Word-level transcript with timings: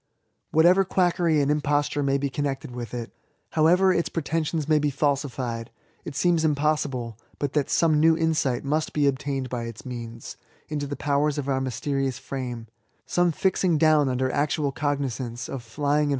Whatever 0.49 0.81
UFE 0.81 0.87
TO 0.89 0.93
THB 0.93 0.97
INVALID. 0.97 1.11
83 1.13 1.37
quackeiy 1.37 1.41
and 1.43 1.51
imposture 1.51 2.01
maj 2.03 2.19
be 2.21 2.29
connected 2.31 2.71
with 2.71 2.91
it^ 2.93 3.11
however 3.51 3.93
its 3.93 4.09
pretensions 4.09 4.67
maj 4.67 4.81
be 4.81 4.91
falsified^ 4.91 5.67
it 6.05 6.15
seems 6.15 6.43
impossible 6.43 7.19
but 7.37 7.53
that 7.53 7.69
some 7.69 7.99
new 7.99 8.17
insight 8.17 8.63
most 8.63 8.93
be 8.93 9.05
obtained 9.05 9.49
by 9.49 9.65
its 9.65 9.83
meansj 9.83 10.37
into 10.69 10.87
the 10.87 10.95
powers 10.95 11.37
of 11.37 11.47
our 11.47 11.61
mysterious 11.61 12.19
firame 12.19 12.65
Hsome 13.07 13.31
fixing 13.35 13.77
down 13.77 14.09
under 14.09 14.31
actual 14.31 14.71
cognizance, 14.71 15.47
of 15.47 15.61
flying 15.61 16.07
and. 16.07 16.09